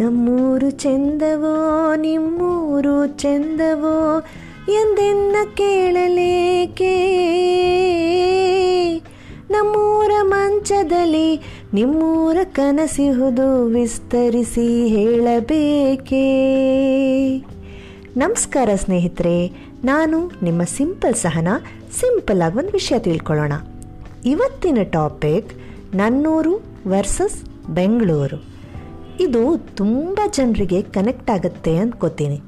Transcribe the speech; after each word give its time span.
ನಮ್ಮೂರು 0.00 0.70
ಚೆಂದವೋ, 0.70 1.94
ನಿಮ್ಮೂರು 1.96 3.06
ಚೆಂದವೋ 3.06 4.20
ಎಂದೆನ್ನ 4.68 5.36
ಕೇಳಲೇಕೆ? 5.54 6.94
ನಮ್ಮೂರ 9.50 10.10
ಮಂಚದಲ್ಲಿ 10.22 11.36
ನಿಮ್ಮೂರ 11.74 12.36
ಕನಸಿಹುದು 12.52 13.66
ವಿಸ್ತರಿಸಿ 13.66 14.88
ಹೇಳಬೇಕೇ? 14.88 16.26
ನಮಸ್ಕಾರ 18.16 18.68
ಸ್ನೇಹಿತರೆ, 18.74 19.46
ನಾನು 19.84 20.30
ನಿಮ್ಮ 20.42 20.62
ಸಿಂಪಲ್ 20.62 21.14
ಸಹನ, 21.14 21.48
ಸಿಂಪಲ್ 22.00 22.42
ಆಗಿ 22.42 22.58
ಒಂದು 22.58 22.70
ವಿಷಯ 22.70 22.98
ತಿಳ್ಕೊಳ್ಳೋಣ. 22.98 23.52
ಇವತ್ತಿನ 24.24 24.78
ಟಾಪಿಕ್ 24.82 25.54
ನನ್ನೂರು 25.94 26.60
ವರ್ಸಸ್ 26.88 27.68
ಬೆಂಗಳೂರು. 27.68 28.49
ಇದು 29.20 29.56
ತುಂಬ 29.76 30.18
ಜನರಿಗೆ 30.32 30.82
ಕನೆಕ್ಟ್ 30.82 31.30
ಆಗುತ್ತೆ 31.30 31.76
ಅಂದ್ಕೋತೀನಿ 31.76 32.40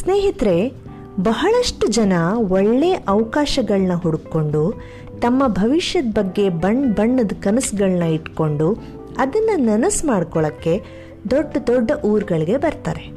ಸ್ನೇಹಿತರೆ, 0.00 0.72
ಬಹಳಷ್ಟು 1.20 1.86
ಜನ 1.86 2.12
ಒಳ್ಳೆ 2.48 2.92
ಅವಕಾಶಗಳನ್ನ 2.92 3.92
ಹುಡುಕೊಂಡು 3.94 4.74
ತಮ್ಮ 5.20 5.46
ಭವಿಷ್ಯದ 5.46 6.04
ಬಗ್ಗೆ 6.12 6.48
ಬಣ್ಣ 6.48 6.92
ಬಣ್ಣದ 6.92 7.32
ಕನಸುಗಳನ್ನ 7.40 8.02
ಇಟ್ಕೊಂಡು, 8.02 8.78
ಅದನ್ನು 9.18 9.56
ನನಸು 9.56 10.06
ಮಾಡ್ಕೊಳ್ಳೋಕ್ಕೆ 10.06 10.82
ದೊಡ್ಡ 11.30 11.56
ದೊಡ್ಡ 11.66 11.90
ಊರುಗಳಿಗೆ 12.04 12.56
ಬರ್ತಾರೆ. 12.56 13.12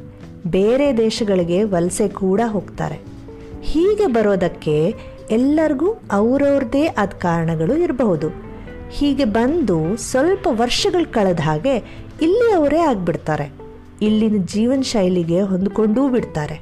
ಬೇರೆ 0.46 0.96
ದೇಶಗಳಿಗೆ 0.96 1.64
ವಲಸೆ 1.64 2.08
ಕೂಡ 2.08 2.40
ಹೋಗ್ತಾರೆ. 2.46 3.00
ಹೀಗೆ 3.62 4.06
ಬರೋದಕ್ಕೆ 4.06 4.94
ಎಲ್ಲರಿಗೂ 5.30 5.94
ಅವ್ರವ್ರದ್ದೇ 6.12 6.86
ಆದ 6.86 7.08
ಕಾರಣಗಳು 7.08 7.76
ಇರಬಹುದು. 7.76 8.47
ಹೀಗೆ 8.90 9.24
ಬಂದು 9.24 9.96
ಸ್ವಲ್ಪ 9.96 10.48
ವರ್ಷಗಳು 10.50 11.12
ಕಳೆದ 11.12 11.40
ಹಾಗೆ 11.40 11.76
ಇಲ್ಲಿಯವರೇ 12.22 12.78
ಆಗ್ಬಿಡ್ತಾರೆ. 12.78 13.52
ಇಲ್ಲಿನ 14.02 14.42
ಜೀವನ 14.46 14.80
ಶೈಲಿಗೆ 14.80 15.40
ಹೊಂದ್ಕೊಂಡೂ 15.40 16.08
ಬಿಡ್ತಾರೆ. 16.08 16.60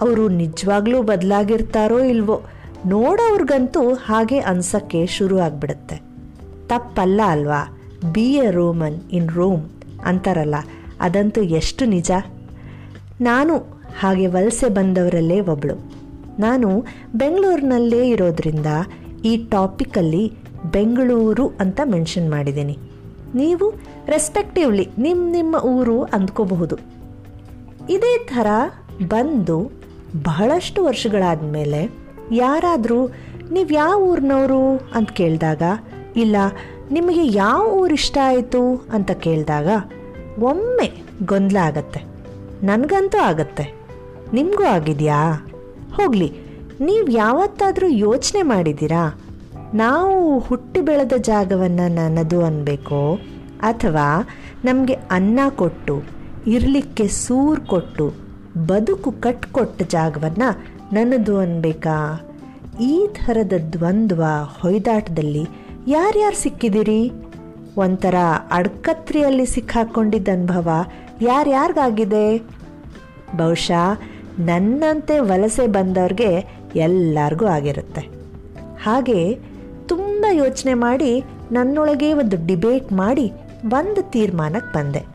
ಅವರು 0.00 0.28
ನಿಜವಾಗ್ಲೂ 0.28 1.02
ಬದಲಾಗಿರ್ತಾರೋ 1.02 1.98
ಇಲ್ವೋ 1.98 2.42
ನೋಡೋರ್ಗಂತೂ 2.86 3.94
ಹಾಗೆ 3.94 4.38
ಅನ್ಸಕ್ಕೆ 4.38 5.06
ಶುರು 5.06 5.38
ಆಗ್ಬಿಡುತ್ತೆ. 5.38 5.96
ತಪ್ಪಲ್ಲ 6.66 7.20
ಅಲ್ವಾ? 7.26 7.78
Be 8.12 8.32
a 8.34 8.50
Roman 8.50 9.00
in 9.12 9.28
Rome 9.28 9.68
ಅಂತಾರಲ್ಲ, 10.04 10.54
ಅದಂತೂ 11.00 11.42
ಎಷ್ಟು 11.42 11.84
ನಿಜ? 11.84 12.10
ನಾನು 13.20 13.56
ಹಾಗೆ 14.00 14.26
ವಲಸೆ 14.26 14.68
ಬಂದವರಲ್ಲೇ 14.68 15.40
ಒಬ್ಳು. 15.40 15.74
ನಾನು 16.40 16.84
ಬೆಂಗಳೂರಿನಲ್ಲೇ 17.14 18.08
ಇರೋದ್ರಿಂದ 18.08 18.66
ಈ 19.24 19.36
ಟಾಪಿಕಲ್ಲಿ 19.36 20.32
ಬೆಂಗಳೂರು 20.64 21.48
ಅಂತ 21.60 21.80
ಮೆನ್ಷನ್ 21.84 22.30
ಮಾಡಿದ್ದೀನಿ. 22.30 22.78
ನೀವು 23.34 23.70
ರೆಸ್ಪೆಕ್ಟಿವ್ಲಿ 24.06 24.88
ನಿಮ್ಮ 24.98 25.32
ನಿಮ್ಮ 25.32 25.56
ಊರು 25.56 26.02
ಅಂದ್ಕೋಬಹುದು. 26.02 26.76
ಇದೇ 27.90 28.18
ಥರ 28.18 28.46
ಬಂದು 29.08 29.70
ಬಹಳಷ್ಟು 30.22 30.84
ವರ್ಷಗಳಾದ 30.84 31.42
ಮೇಲೆ 31.42 31.90
ಯಾರಾದರೂ 32.32 33.08
ನೀವು 33.52 33.68
ಯಾವ 33.68 34.02
ಊರಿನವರು 34.02 34.76
ಅಂತ 34.94 35.10
ಕೇಳಿದಾಗ, 35.10 35.62
ಇಲ್ಲ 36.16 36.36
ನಿಮಗೆ 36.90 37.26
ಯಾವ 37.26 37.66
ಊರು 37.66 37.94
ಇಷ್ಟ 37.94 38.18
ಆಯಿತು 38.24 38.86
ಅಂತ 38.92 39.10
ಕೇಳಿದಾಗ 39.10 39.68
ಒಮ್ಮೆ 40.38 41.02
ಗೊಂದಲ 41.24 41.56
ಆಗತ್ತೆ. 41.56 42.00
ನನಗಂತೂ 42.62 43.18
ಆಗತ್ತೆ. 43.18 43.74
ನಿಮಗೂ 44.32 44.64
ಆಗಿದೆಯಾ? 44.64 45.46
ಹೋಗಲಿ, 45.96 46.32
ನೀವು 46.80 47.10
ಯಾವತ್ತಾದರೂ 47.10 47.86
ಯೋಚನೆ 47.86 48.42
ಮಾಡಿದ್ದೀರಾ? 48.42 49.20
ನಾವು 49.74 50.38
ಹುಟ್ಟಿ 50.38 50.80
ಬೆಳೆದ 50.80 51.12
ಜಾಗವನ್ನು 51.18 51.94
ನನ್ನದು 51.94 52.44
ಅನ್ಬೇಕು? 52.44 53.20
ಅಥವಾ 53.60 54.28
ನಮಗೆ 54.64 54.92
ಅನ್ನ 54.92 55.40
ಕೊಟ್ಟು, 55.56 56.02
ಇರಲಿಕ್ಕೆ 56.46 57.08
ಸೂರು 57.08 57.62
ಕೊಟ್ಟು, 57.62 58.12
ಬದುಕು 58.66 59.12
ಕಟ್ಕೊಟ್ಟ 59.12 59.82
ಜಾಗವನ್ನು 59.82 60.64
ನನ್ನದು 60.92 61.38
ಅನ್ಬೇಕಾ? 61.38 62.26
ಈ 62.80 63.06
ಥರದ 63.06 63.52
ದ್ವಂದ್ವ 63.72 64.24
ಹೊಯ್ದಾಟದಲ್ಲಿ 64.60 65.46
ಯಾರ್ಯಾರು 65.86 66.42
ಸಿಕ್ಕಿದ್ದೀರಿ 66.42 67.12
ಒಂಥರ 67.76 68.14
ಅಡ್ಕತ್ರಿಯಲ್ಲಿ 68.50 69.46
ಸಿಕ್ಕಾಕೊಂಡಿದ್ದ 69.46 70.28
ಅನುಭವ 70.32 70.70
ಯಾರ್ಯಾರಿಗಾಗಿದೆ? 71.22 72.38
ಬಹುಶಃ 73.36 74.00
ನನ್ನಂತೆ 74.38 75.18
ವಲಸೆ 75.18 75.66
ಬಂದವ್ರಿಗೆ 75.66 76.60
ಎಲ್ಲರಿಗೂ 76.76 77.46
ಆಗಿರುತ್ತೆ. 77.46 78.00
ಹಾಗೆ 78.82 79.49
ತುಂಬ 80.20 80.38
ಯೋಚನೆ 80.38 80.74
ಮಾಡಿ 80.74 81.24
ನನ್ನೊಳಗೆ 81.52 82.12
ಒಂದು 82.12 82.46
ಡಿಬೇಟ್ 82.46 82.92
ಮಾಡಿ 82.92 83.32
ಒಂದು 83.72 84.10
ತೀರ್ಮಾನಕ್ಕೆ 84.10 84.78
ಬಂದೆ. 84.78 85.06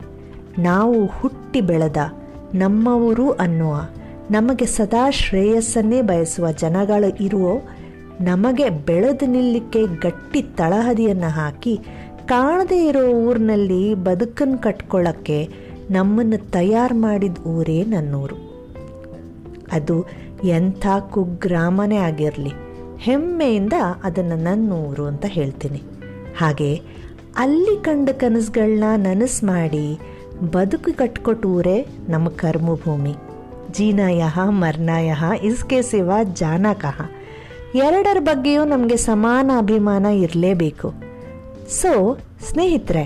ನಾವು 0.58 1.06
ಹುಟ್ಟಿ 1.06 1.60
ಬೆಳೆದ 1.60 1.96
ನಮ್ಮವರು 2.54 3.30
ಅನ್ನುವ, 3.30 3.74
ನಮಗೆ 4.30 4.66
ಸದಾ 4.66 5.10
ಶ್ರೇಯಸ್ಸನ್ನೇ 5.10 6.02
ಬಯಸುವ 6.02 6.50
ಜನಗಳು 6.50 7.24
ಇರುವ, 7.24 7.46
ನಮಗೆ 8.20 8.70
ಬೆಳೆದು 8.70 9.26
ನಿಲ್ಲಕ್ಕೆ 9.26 9.86
ಗಟ್ಟಿ 9.86 10.42
ತಳಹದಿಯನ್ನು 10.42 11.28
ಹಾಕಿ 11.28 11.78
ಕಾಣದೇ 12.26 12.88
ಇರೋ 12.88 13.06
ಊರಿನಲ್ಲಿ 13.06 13.94
ಬದುಕನ್ನು 13.94 14.58
ಕಟ್ಕೊಳ್ಳೋಕ್ಕೆ 14.58 15.48
ನಮ್ಮನ್ನು 15.90 16.50
ತಯಾರು 16.50 16.94
ಮಾಡಿದ 16.94 17.46
ಊರೇ 17.46 17.84
ನನ್ನೂರು 17.84 18.38
ಅದು 19.72 20.06
ಎಂಥ 20.44 20.86
ಕುಗ್ರಾಮನೇ 21.10 21.96
ಆಗಿರಲಿ. 21.96 22.65
ಹೆಮ್ಮೆಯಿಂದ 22.98 23.72
ಅದನ್ನು 24.04 24.36
ನನ್ನೂರು 24.36 25.06
ಅಂತ 25.06 25.24
ಹೇಳ್ತೀನಿ. 25.28 25.82
ಹಾಗೆ 26.38 26.82
ಅಲ್ಲಿ 27.36 27.82
ಕಂಡ 27.82 28.10
ಕನಸುಗಳನ್ನ 28.10 28.84
ನನಸು 28.96 29.46
ಮಾಡಿ 29.46 29.98
ಬದುಕು 30.52 30.96
ಕಟ್ಕೊಟ್ಟು 30.96 31.48
ಊರೇ 31.48 31.86
ನಮ್ಮ 32.08 32.28
ಕರ್ಮಭೂಮಿ. 32.28 33.14
ಜೀನಾಯಹ 33.72 34.38
ಮರ್ನಾಯಹ 34.48 35.24
ಇಸ್ಕೆ 35.42 35.82
ಸೇವ, 35.82 36.10
ಜಾನಕಃ. 36.34 37.10
ಎರಡರ 37.74 38.16
ಬಗ್ಗೆಯೂ 38.20 38.64
ನಮಗೆ 38.64 38.96
ಸಮಾನ 38.96 39.50
ಅಭಿಮಾನ 39.58 40.06
ಇರಲೇಬೇಕು. 40.06 40.92
ಸೊ, 41.68 42.18
ಸ್ನೇಹಿತರೆ 42.50 43.04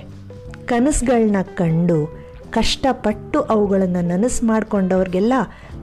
ಕನಸುಗಳನ್ನ 0.67 1.37
ಕಂಡು 1.55 2.21
ಕಷ್ಟಪಟ್ಟು 2.51 3.41
ಅವುಗಳನ್ನು 3.41 4.01
ನನಸು 4.01 4.47
ಮಾಡಿಕೊಂಡವ್ರಿಗೆಲ್ಲ 4.47 5.33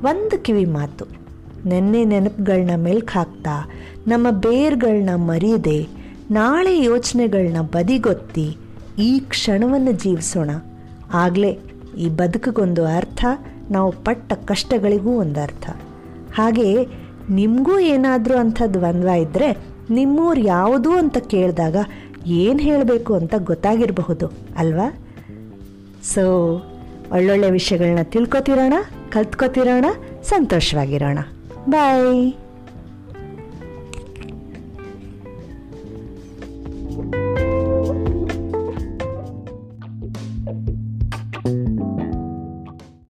ಒಂದು 0.03 0.44
ಕಿವಿ 0.44 0.66
ಮಾತು. 0.66 1.27
ನೆನ್ನೆ 1.68 2.02
ನೆನಪುಗಳನ್ನ 2.06 2.76
ಮೆಲ್ಕ್ 2.84 3.12
ಹಾಕ್ತಾ 3.12 3.56
ನಮ್ಮ 4.08 4.28
ಬೇರ್ಗಳನ್ನ 4.32 5.10
ಮರೀದೆ, 5.16 5.80
ನಾಳೆ 6.32 6.74
ಯೋಚನೆಗಳನ್ನ 6.84 7.62
ಬದಿಗೊತ್ತಿ, 7.62 8.48
ಈ 9.00 9.12
ಕ್ಷಣವನ್ನು 9.20 9.92
ಜೀವಿಸೋಣ. 9.92 10.52
ಆಗಲೇ 11.14 11.52
ಈ 11.98 12.08
ಬದುಕಿಗೊಂದು 12.10 12.86
ಅರ್ಥ, 12.86 13.26
ನಾವು 13.72 13.92
ಪಟ್ಟ 13.92 14.34
ಕಷ್ಟಗಳಿಗೂ 14.46 15.12
ಒಂದು 15.18 15.40
ಅರ್ಥ 15.42 15.68
ಹಾಗೆ 16.36 16.70
ನಿಮಗೂ 17.30 17.80
ಏನಾದರೂ 17.80 18.36
ಅಂಥ 18.38 18.62
ದ್ವಂದ್ವ 18.74 19.08
ಇದ್ದರೆ 19.08 19.50
ನಿಮ್ಮೂರು 19.90 20.42
ಯಾವುದು 20.42 20.92
ಅಂತ 20.92 21.18
ಕೇಳಿದಾಗ 21.18 21.78
ಏನು 22.40 22.60
ಹೇಳಬೇಕು 22.60 23.12
ಅಂತ 23.14 23.36
ಗೊತ್ತಾಗಿರಬಹುದು, 23.38 24.28
ಅಲ್ವಾ? 24.58 24.88
ಸೊ 26.04 26.24
ಒಳ್ಳೊಳ್ಳೆ 27.12 27.50
ವಿಷಯಗಳನ್ನ 27.52 28.04
ತಿಳ್ಕೊತಿರೋಣ, 28.04 28.74
ಕಲ್ತ್ಕೊತಿರೋಣ, 29.12 29.86
ಸಂತೋಷವಾಗಿರೋಣ. 30.24 31.20
Bye. 31.68 32.47